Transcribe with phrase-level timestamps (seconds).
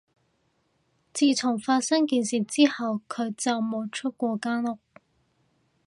[1.13, 4.79] 自從發生件事之後，佢就冇出過間屋